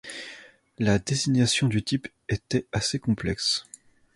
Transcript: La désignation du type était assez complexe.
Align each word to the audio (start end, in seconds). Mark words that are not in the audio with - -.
La 0.79 0.97
désignation 0.97 1.67
du 1.67 1.83
type 1.83 2.07
était 2.27 2.65
assez 2.71 2.97
complexe. 2.97 3.67